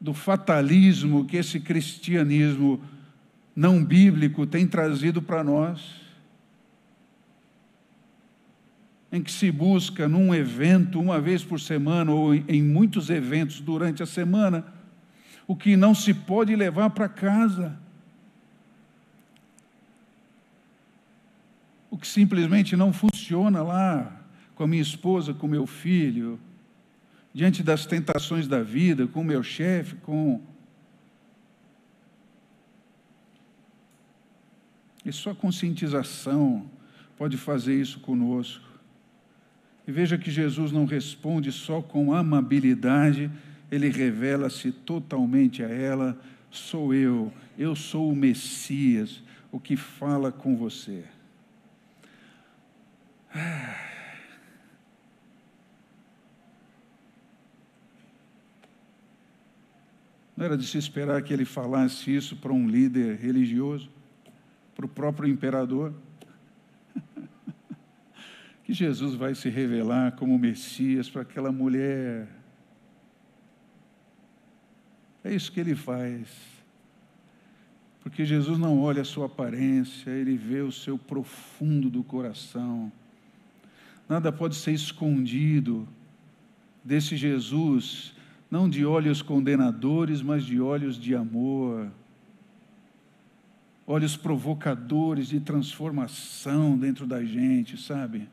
[0.00, 2.80] do fatalismo que esse cristianismo
[3.54, 6.08] não bíblico tem trazido para nós
[9.10, 14.02] em que se busca num evento, uma vez por semana, ou em muitos eventos durante
[14.02, 14.64] a semana,
[15.46, 17.78] o que não se pode levar para casa.
[21.90, 24.14] O que simplesmente não funciona lá
[24.54, 26.38] com a minha esposa, com meu filho,
[27.38, 30.42] diante das tentações da vida, com o meu chefe, com.
[35.04, 36.68] E só a conscientização
[37.16, 38.66] pode fazer isso conosco.
[39.86, 43.30] E veja que Jesus não responde só com amabilidade,
[43.70, 46.20] ele revela-se totalmente a ela:
[46.50, 49.22] sou eu, eu sou o Messias,
[49.52, 51.04] o que fala com você.
[60.38, 63.90] Não era de se esperar que ele falasse isso para um líder religioso,
[64.72, 65.92] para o próprio imperador
[68.62, 72.28] que Jesus vai se revelar como Messias para aquela mulher.
[75.24, 76.28] É isso que ele faz.
[78.00, 82.92] Porque Jesus não olha a sua aparência, ele vê o seu profundo do coração.
[84.08, 85.88] Nada pode ser escondido
[86.84, 88.16] desse Jesus,
[88.50, 91.90] não de olhos condenadores, mas de olhos de amor,
[93.86, 98.28] olhos provocadores de transformação dentro da gente, sabe?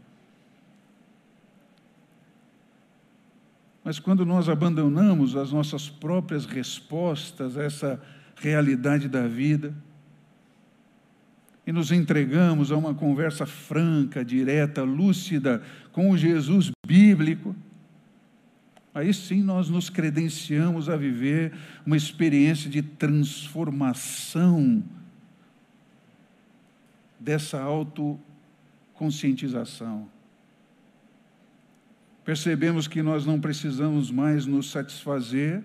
[3.84, 8.02] Mas quando nós abandonamos as nossas próprias respostas a essa
[8.36, 9.74] realidade da vida,
[11.68, 17.56] e nos entregamos a uma conversa franca, direta, lúcida com o Jesus bíblico,
[18.96, 21.54] aí sim nós nos credenciamos a viver
[21.86, 24.84] uma experiência de transformação
[27.20, 30.10] dessa autoconscientização
[32.26, 35.64] percebemos que nós não precisamos mais nos satisfazer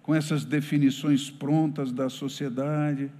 [0.00, 3.10] com essas definições prontas da sociedade,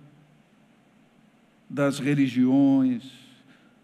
[1.68, 3.10] das religiões,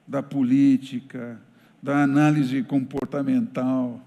[0.07, 1.41] da política,
[1.83, 4.01] da análise comportamental.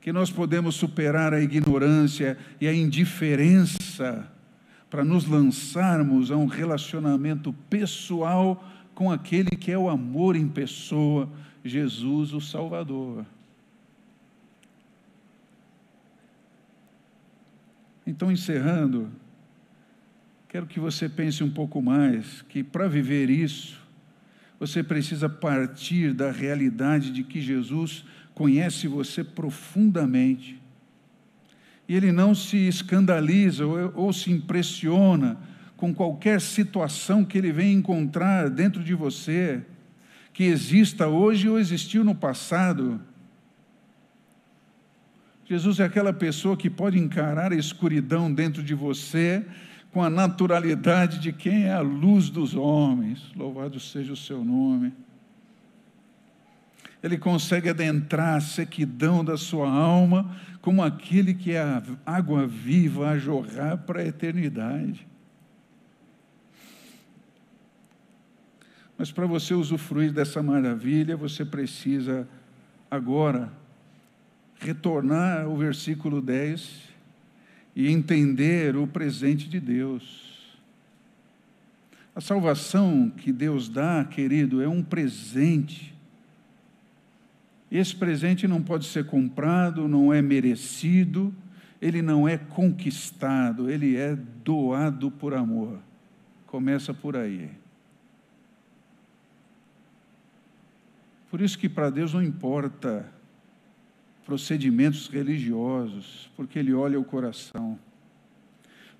[0.00, 4.30] Que nós podemos superar a ignorância e a indiferença
[4.88, 11.30] para nos lançarmos a um relacionamento pessoal com aquele que é o amor em pessoa,
[11.64, 13.24] Jesus o Salvador.
[18.06, 19.08] Então, encerrando,
[20.48, 23.80] quero que você pense um pouco mais que para viver isso,
[24.58, 28.04] você precisa partir da realidade de que Jesus
[28.40, 30.58] conhece você profundamente.
[31.86, 35.36] E ele não se escandaliza ou, ou se impressiona
[35.76, 39.60] com qualquer situação que ele venha encontrar dentro de você
[40.32, 42.98] que exista hoje ou existiu no passado.
[45.44, 49.44] Jesus é aquela pessoa que pode encarar a escuridão dentro de você
[49.92, 53.20] com a naturalidade de quem é a luz dos homens.
[53.36, 54.94] Louvado seja o seu nome.
[57.02, 63.10] Ele consegue adentrar a sequidão da sua alma como aquele que é a água viva
[63.10, 65.06] a jorrar para a eternidade.
[68.98, 72.28] Mas para você usufruir dessa maravilha, você precisa
[72.90, 73.50] agora
[74.58, 76.90] retornar ao versículo 10
[77.74, 80.58] e entender o presente de Deus.
[82.14, 85.94] A salvação que Deus dá, querido, é um presente.
[87.70, 91.32] Esse presente não pode ser comprado, não é merecido,
[91.80, 95.78] ele não é conquistado, ele é doado por amor.
[96.46, 97.50] Começa por aí.
[101.30, 103.06] Por isso que para Deus não importa
[104.26, 107.78] procedimentos religiosos, porque Ele olha o coração.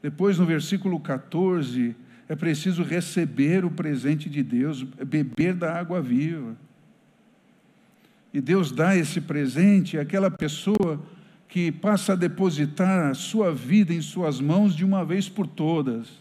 [0.02, 1.94] Depois, no versículo 14,
[2.28, 6.56] é preciso receber o presente de Deus, beber da água viva.
[8.32, 11.02] E Deus dá esse presente àquela pessoa
[11.48, 16.20] que passa a depositar a sua vida em suas mãos de uma vez por todas.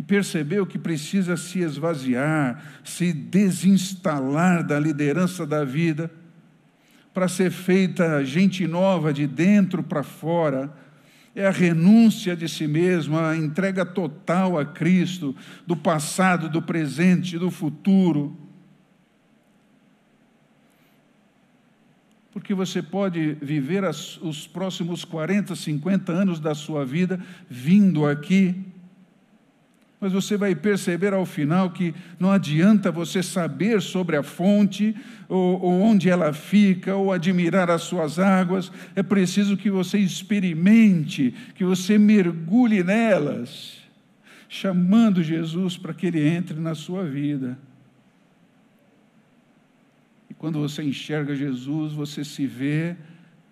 [0.00, 6.10] que percebeu que precisa se esvaziar, se desinstalar da liderança da vida,
[7.12, 10.72] para ser feita gente nova de dentro para fora,
[11.34, 15.34] é a renúncia de si mesmo, a entrega total a Cristo,
[15.66, 18.36] do passado, do presente, do futuro.
[22.32, 28.64] Porque você pode viver as, os próximos 40, 50 anos da sua vida vindo aqui
[30.00, 34.96] mas você vai perceber ao final que não adianta você saber sobre a fonte,
[35.28, 41.34] ou, ou, onde ela fica, ou admirar as suas águas, é preciso que você experimente,
[41.54, 43.78] que você mergulhe nelas,
[44.48, 47.58] chamando Jesus para que ele entre na sua vida.
[50.30, 52.96] E quando você enxerga Jesus, você se vê,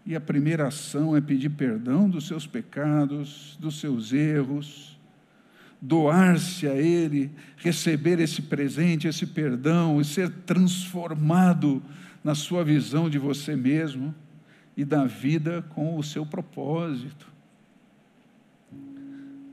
[0.06, 4.97] e a primeira ação é pedir perdão dos seus pecados, dos seus erros
[5.80, 11.82] doar-se a Ele, receber esse presente, esse perdão e ser transformado
[12.22, 14.14] na sua visão de você mesmo
[14.76, 17.26] e da vida com o seu propósito.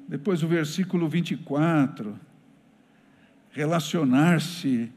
[0.07, 2.19] Depois o versículo 24,
[3.51, 4.91] relacionar-se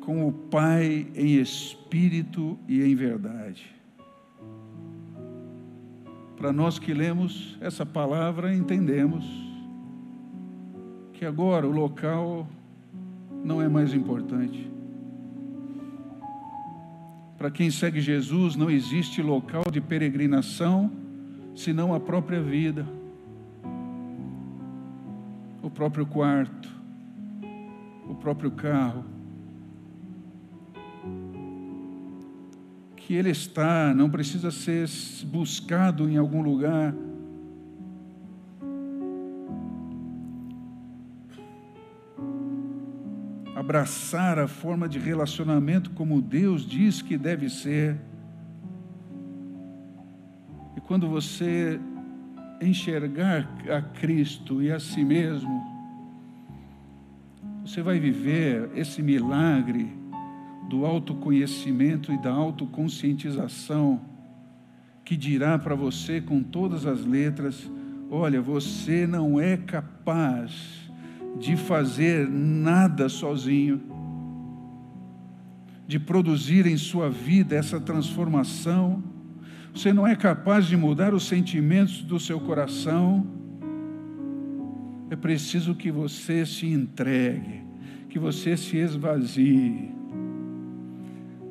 [0.00, 3.74] com o Pai em espírito e em verdade.
[6.36, 9.53] Para nós que lemos essa palavra, entendemos
[11.14, 12.46] que agora o local
[13.44, 14.70] não é mais importante.
[17.38, 20.90] Para quem segue Jesus, não existe local de peregrinação
[21.54, 22.84] senão a própria vida,
[25.62, 26.68] o próprio quarto,
[28.08, 29.04] o próprio carro.
[32.96, 34.88] Que ele está, não precisa ser
[35.26, 36.94] buscado em algum lugar
[43.64, 47.96] abraçar a forma de relacionamento como Deus diz que deve ser.
[50.76, 51.80] E quando você
[52.60, 55.64] enxergar a Cristo e a si mesmo,
[57.64, 59.90] você vai viver esse milagre
[60.68, 63.98] do autoconhecimento e da autoconscientização
[65.02, 67.70] que dirá para você com todas as letras:
[68.10, 70.83] olha, você não é capaz
[71.38, 73.80] de fazer nada sozinho,
[75.86, 79.02] de produzir em sua vida essa transformação.
[79.74, 83.26] Você não é capaz de mudar os sentimentos do seu coração.
[85.10, 87.62] É preciso que você se entregue,
[88.08, 89.90] que você se esvazie,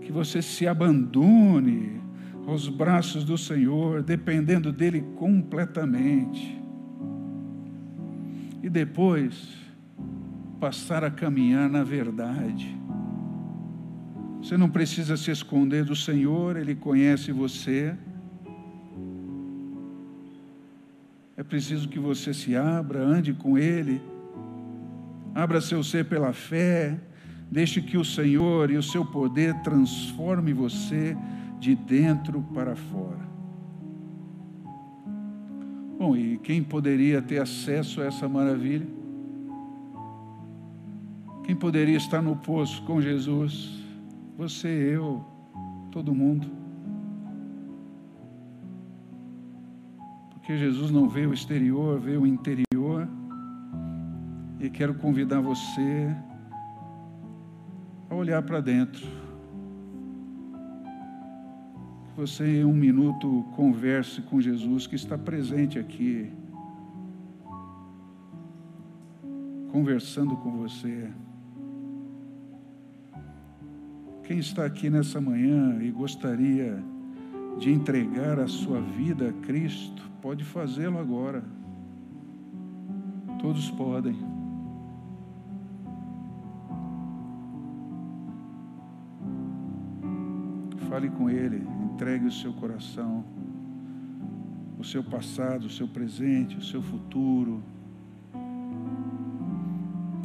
[0.02, 2.02] que você se abandone
[2.48, 6.62] aos braços do Senhor, dependendo dele completamente.
[8.62, 9.63] E depois,
[10.64, 12.74] passar a caminhar na verdade.
[14.42, 17.94] Você não precisa se esconder do Senhor, Ele conhece você.
[21.36, 24.02] É preciso que você se abra, ande com Ele,
[25.36, 26.98] abra seu ser pela fé,
[27.52, 31.14] deixe que o Senhor e o seu poder transforme você
[31.60, 33.28] de dentro para fora.
[36.00, 39.03] Bom, e quem poderia ter acesso a essa maravilha?
[41.44, 43.84] Quem poderia estar no poço com Jesus?
[44.38, 45.24] Você, eu,
[45.92, 46.48] todo mundo.
[50.32, 53.08] Porque Jesus não vê o exterior, vê o interior.
[54.60, 56.16] E quero convidar você
[58.10, 59.06] a olhar para dentro.
[62.06, 66.32] Que você, em um minuto, converse com Jesus que está presente aqui,
[69.72, 71.12] conversando com você.
[74.24, 76.82] Quem está aqui nessa manhã e gostaria
[77.60, 81.44] de entregar a sua vida a Cristo, pode fazê-lo agora.
[83.42, 84.16] Todos podem.
[90.88, 93.26] Fale com Ele, entregue o seu coração,
[94.80, 97.62] o seu passado, o seu presente, o seu futuro.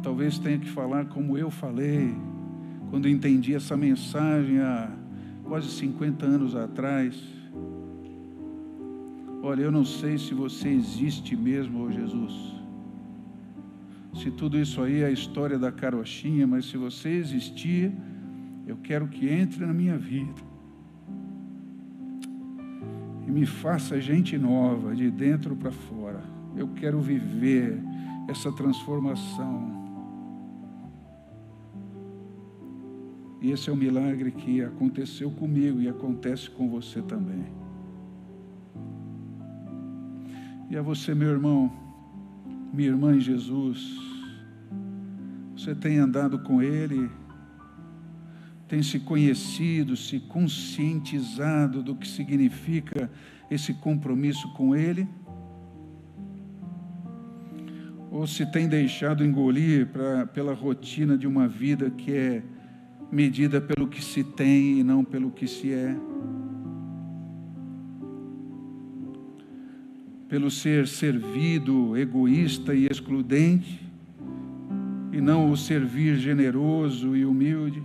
[0.01, 2.28] Talvez tenha que falar como eu falei
[2.89, 4.91] quando entendi essa mensagem há
[5.43, 7.21] quase 50 anos atrás.
[9.41, 12.33] Olha, eu não sei se você existe mesmo, oh Jesus.
[14.15, 17.91] Se tudo isso aí é a história da carochinha, mas se você existir,
[18.67, 20.41] eu quero que entre na minha vida.
[23.25, 26.23] E me faça gente nova, de dentro para fora.
[26.55, 27.79] Eu quero viver
[28.27, 29.88] essa transformação.
[33.41, 37.45] E esse é o milagre que aconteceu comigo e acontece com você também.
[40.69, 41.71] E a você, meu irmão,
[42.73, 43.97] minha irmã em Jesus,
[45.55, 47.09] você tem andado com Ele,
[48.67, 53.09] tem se conhecido, se conscientizado do que significa
[53.49, 55.07] esse compromisso com Ele?
[58.11, 62.43] Ou se tem deixado engolir pra, pela rotina de uma vida que é
[63.11, 65.95] medida pelo que se tem e não pelo que se é.
[70.27, 73.83] Pelo ser servido, egoísta e excludente,
[75.11, 77.81] e não o servir generoso e humilde.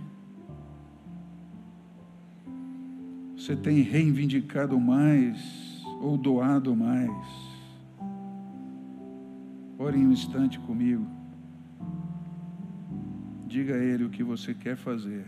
[3.35, 7.11] Você tem reivindicado mais ou doado mais?
[9.77, 11.24] Ore um instante comigo.
[13.55, 15.23] Diga a Ele o que você quer fazer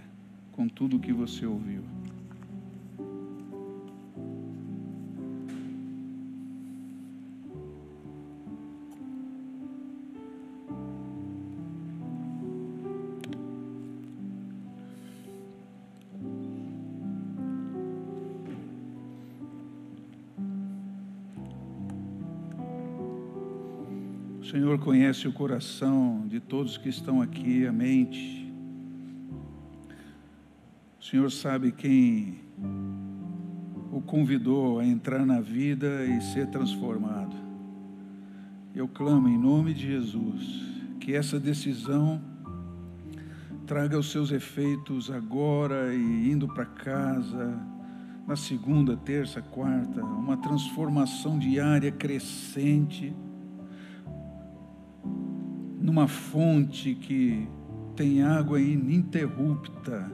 [0.51, 1.81] com tudo o que você ouviu.
[24.47, 28.49] O Senhor conhece o coração de todos que estão aqui, a mente.
[30.97, 32.39] O Senhor sabe quem
[33.91, 37.35] o convidou a entrar na vida e ser transformado.
[38.73, 40.41] Eu clamo em nome de Jesus
[41.01, 42.21] que essa decisão
[43.65, 47.59] traga os seus efeitos agora e indo para casa,
[48.25, 53.13] na segunda, terça, quarta, uma transformação diária crescente
[55.87, 57.47] numa fonte que
[57.95, 60.11] tem água ininterrupta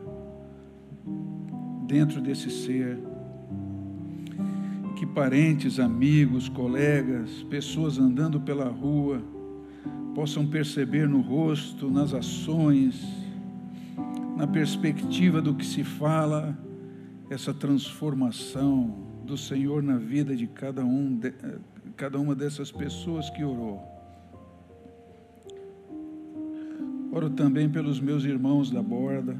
[1.88, 3.00] dentro desse ser.
[4.96, 9.20] Que parentes, amigos, colegas, pessoas andando pela rua
[10.14, 13.04] possam perceber no rosto, nas ações,
[14.38, 16.56] na perspectiva do que se fala,
[17.32, 18.96] essa transformação
[19.26, 21.34] do Senhor na vida de cada um, de,
[21.98, 23.93] cada uma dessas pessoas que orou.
[27.16, 29.38] Oro também pelos meus irmãos da borda.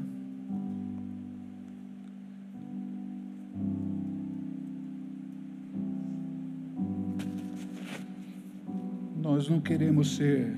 [9.20, 10.56] Nós não queremos ser,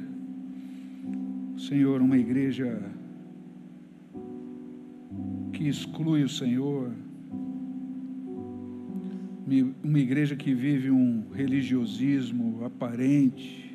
[1.57, 2.83] Senhor, uma igreja
[5.55, 6.93] que exclui o Senhor,
[9.83, 13.66] uma igreja que vive um religiosismo aparente,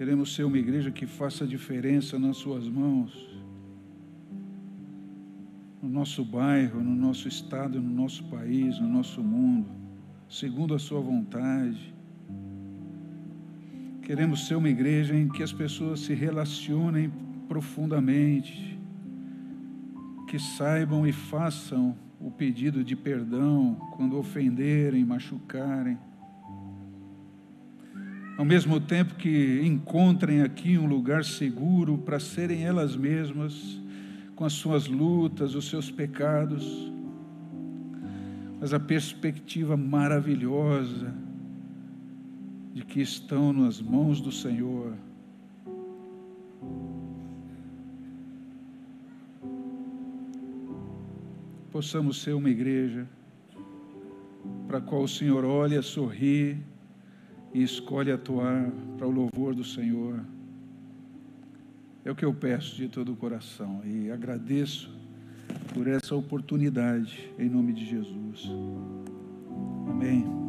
[0.00, 3.12] Queremos ser uma igreja que faça diferença nas Suas mãos,
[5.82, 9.68] no nosso bairro, no nosso estado, no nosso país, no nosso mundo,
[10.26, 11.94] segundo a Sua vontade.
[14.00, 17.12] Queremos ser uma igreja em que as pessoas se relacionem
[17.46, 18.80] profundamente,
[20.28, 25.98] que saibam e façam o pedido de perdão quando ofenderem, machucarem
[28.40, 33.78] ao mesmo tempo que encontrem aqui um lugar seguro para serem elas mesmas,
[34.34, 36.90] com as suas lutas, os seus pecados.
[38.58, 41.14] mas a perspectiva maravilhosa
[42.72, 44.94] de que estão nas mãos do Senhor.
[51.70, 53.06] Possamos ser uma igreja
[54.66, 56.56] para a qual o Senhor olha, sorri
[57.52, 60.20] e escolhe atuar para o louvor do Senhor.
[62.04, 64.90] É o que eu peço de todo o coração e agradeço
[65.74, 68.48] por essa oportunidade, em nome de Jesus.
[69.88, 70.39] Amém.